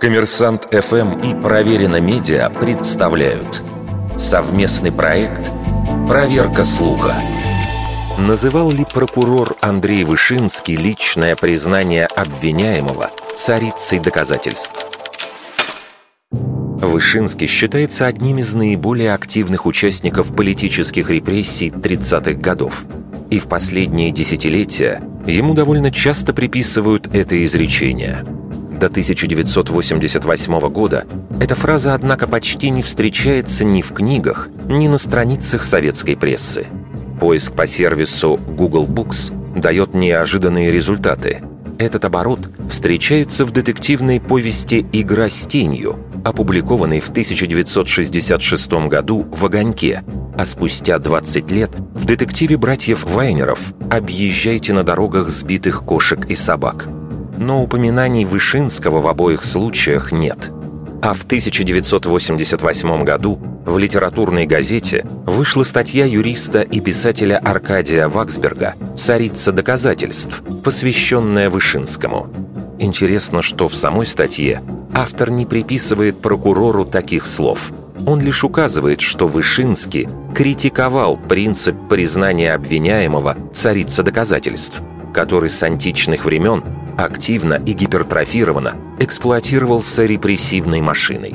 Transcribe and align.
Коммерсант 0.00 0.68
ФМ 0.70 1.20
и 1.20 1.34
Проверено 1.34 2.00
Медиа 2.00 2.50
представляют 2.50 3.62
совместный 4.16 4.92
проект 4.92 5.50
«Проверка 6.06 6.62
слуха». 6.64 7.14
Называл 8.18 8.70
ли 8.70 8.84
прокурор 8.84 9.56
Андрей 9.60 10.04
Вышинский 10.04 10.76
личное 10.76 11.34
признание 11.34 12.06
обвиняемого 12.06 13.10
царицей 13.34 13.98
доказательств? 13.98 14.86
Вышинский 16.30 17.46
считается 17.46 18.06
одним 18.06 18.38
из 18.38 18.54
наиболее 18.54 19.12
активных 19.12 19.66
участников 19.66 20.36
политических 20.36 21.10
репрессий 21.10 21.68
30-х 21.68 22.34
годов. 22.34 22.84
И 23.30 23.38
в 23.38 23.48
последние 23.48 24.12
десятилетия 24.12 25.02
ему 25.26 25.54
довольно 25.54 25.90
часто 25.90 26.32
приписывают 26.32 27.08
это 27.12 27.44
изречение– 27.44 28.24
до 28.76 28.86
1988 28.86 30.60
года 30.68 31.04
эта 31.40 31.54
фраза, 31.54 31.94
однако, 31.94 32.26
почти 32.26 32.70
не 32.70 32.82
встречается 32.82 33.64
ни 33.64 33.82
в 33.82 33.92
книгах, 33.92 34.48
ни 34.68 34.88
на 34.88 34.98
страницах 34.98 35.64
советской 35.64 36.16
прессы. 36.16 36.66
Поиск 37.20 37.54
по 37.54 37.66
сервису 37.66 38.36
Google 38.36 38.86
Books 38.86 39.32
дает 39.58 39.94
неожиданные 39.94 40.70
результаты. 40.70 41.42
Этот 41.78 42.04
оборот 42.04 42.40
встречается 42.70 43.44
в 43.44 43.50
детективной 43.50 44.20
повести 44.20 44.86
«Игра 44.92 45.28
с 45.28 45.46
тенью», 45.46 45.98
опубликованной 46.24 47.00
в 47.00 47.10
1966 47.10 48.72
году 48.88 49.26
в 49.30 49.44
«Огоньке», 49.44 50.02
а 50.36 50.46
спустя 50.46 50.98
20 50.98 51.50
лет 51.50 51.70
в 51.94 52.04
детективе 52.06 52.56
братьев 52.56 53.04
Вайнеров 53.04 53.74
«Объезжайте 53.90 54.72
на 54.72 54.84
дорогах 54.84 55.28
сбитых 55.28 55.84
кошек 55.84 56.24
и 56.26 56.34
собак» 56.34 56.88
но 57.36 57.62
упоминаний 57.62 58.24
Вышинского 58.24 59.00
в 59.00 59.06
обоих 59.06 59.44
случаях 59.44 60.12
нет. 60.12 60.50
А 61.02 61.14
в 61.14 61.24
1988 61.24 63.04
году 63.04 63.38
в 63.64 63.78
литературной 63.78 64.46
газете 64.46 65.04
вышла 65.26 65.62
статья 65.64 66.04
юриста 66.04 66.62
и 66.62 66.80
писателя 66.80 67.38
Аркадия 67.38 68.08
Ваксберга 68.08 68.74
«Царица 68.96 69.52
доказательств», 69.52 70.42
посвященная 70.64 71.50
Вышинскому. 71.50 72.28
Интересно, 72.78 73.42
что 73.42 73.68
в 73.68 73.74
самой 73.74 74.06
статье 74.06 74.62
автор 74.94 75.30
не 75.30 75.46
приписывает 75.46 76.20
прокурору 76.20 76.84
таких 76.84 77.26
слов. 77.26 77.72
Он 78.06 78.20
лишь 78.20 78.44
указывает, 78.44 79.00
что 79.00 79.26
Вышинский 79.26 80.08
критиковал 80.34 81.16
принцип 81.16 81.76
признания 81.88 82.54
обвиняемого 82.54 83.36
«царица 83.52 84.02
доказательств», 84.02 84.82
который 85.14 85.50
с 85.50 85.62
античных 85.62 86.24
времен 86.24 86.62
активно 86.96 87.54
и 87.54 87.72
гипертрофированно 87.72 88.74
эксплуатировался 88.98 90.06
репрессивной 90.06 90.80
машиной. 90.80 91.34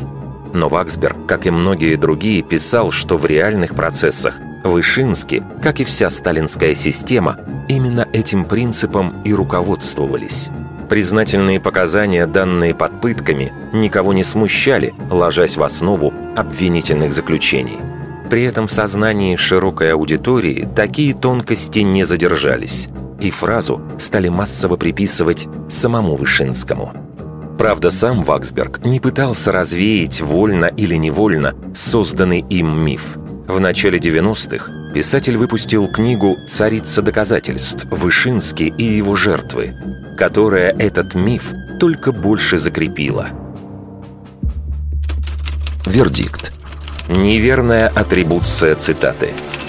Но 0.54 0.68
Ваксберг, 0.68 1.26
как 1.28 1.46
и 1.46 1.52
многие 1.52 1.96
другие, 1.96 2.42
писал, 2.42 2.92
что 2.92 3.18
в 3.18 3.26
реальных 3.26 3.76
процессах 3.76 4.36
Вышински, 4.64 5.44
как 5.62 5.80
и 5.80 5.84
вся 5.84 6.10
сталинская 6.10 6.76
система, 6.76 7.40
именно 7.68 8.08
этим 8.14 8.46
принципом 8.46 9.22
и 9.24 9.34
руководствовались. 9.34 10.50
Признательные 10.90 11.60
показания, 11.60 12.28
данные 12.28 12.76
под 12.76 13.00
пытками, 13.00 13.52
никого 13.72 14.14
не 14.14 14.24
смущали, 14.24 14.94
ложась 15.10 15.56
в 15.56 15.64
основу 15.64 16.14
обвинительных 16.36 17.14
заключений. 17.14 17.80
При 18.30 18.44
этом 18.44 18.68
в 18.68 18.72
сознании 18.72 19.36
широкой 19.36 19.94
аудитории 19.94 20.68
такие 20.76 21.14
тонкости 21.14 21.80
не 21.80 22.04
задержались– 22.04 22.90
и 23.22 23.30
фразу 23.32 23.82
стали 23.98 24.28
массово 24.28 24.76
приписывать 24.76 25.48
самому 25.70 26.16
Вышинскому. 26.16 26.94
Правда, 27.58 27.92
сам 27.92 28.24
Ваксберг 28.24 28.84
не 28.84 29.00
пытался 29.00 29.52
развеять 29.52 30.20
вольно 30.22 30.66
или 30.66 30.96
невольно 30.96 31.54
созданный 31.76 32.44
им 32.50 32.68
миф. 32.84 33.18
В 33.48 33.60
начале 33.60 34.00
90-х 34.00 34.94
писатель 34.94 35.38
выпустил 35.38 35.88
книгу 35.88 36.38
«Царица 36.48 37.02
доказательств. 37.02 37.86
Вышинский 37.92 38.74
и 38.76 38.84
его 38.84 39.16
жертвы», 39.16 39.76
которая 40.18 40.72
этот 40.72 41.14
миф 41.14 41.52
только 41.80 42.12
больше 42.12 42.58
закрепила. 42.58 43.28
Вердикт. 45.86 46.52
Неверная 47.08 47.90
атрибуция 47.90 48.76
цитаты– 48.76 49.34